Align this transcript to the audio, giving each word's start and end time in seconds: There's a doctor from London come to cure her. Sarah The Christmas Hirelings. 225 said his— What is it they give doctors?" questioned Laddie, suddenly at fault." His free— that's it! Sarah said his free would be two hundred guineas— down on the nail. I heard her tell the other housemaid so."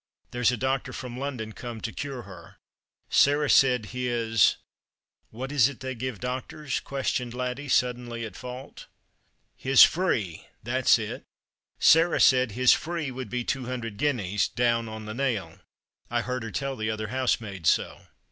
There's 0.31 0.51
a 0.51 0.57
doctor 0.57 0.93
from 0.93 1.19
London 1.19 1.53
come 1.53 1.79
to 1.81 1.91
cure 1.93 2.23
her. 2.23 2.57
Sarah 3.07 3.41
The 3.41 3.43
Christmas 3.51 3.61
Hirelings. 3.91 4.57
225 5.29 5.29
said 5.29 5.29
his— 5.29 5.29
What 5.37 5.51
is 5.51 5.69
it 5.69 5.79
they 5.81 5.93
give 5.93 6.19
doctors?" 6.19 6.79
questioned 6.79 7.33
Laddie, 7.35 7.69
suddenly 7.69 8.25
at 8.25 8.35
fault." 8.35 8.87
His 9.55 9.83
free— 9.83 10.47
that's 10.63 10.97
it! 10.97 11.23
Sarah 11.77 12.19
said 12.19 12.53
his 12.53 12.73
free 12.73 13.11
would 13.11 13.29
be 13.29 13.43
two 13.43 13.67
hundred 13.67 13.97
guineas— 13.97 14.47
down 14.49 14.89
on 14.89 15.05
the 15.05 15.13
nail. 15.13 15.59
I 16.09 16.21
heard 16.21 16.41
her 16.41 16.51
tell 16.51 16.75
the 16.75 16.89
other 16.89 17.09
housemaid 17.09 17.67
so." 17.67 18.01